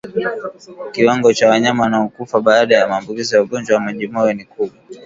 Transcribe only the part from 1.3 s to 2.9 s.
cha wanyama wanaokufa baada ya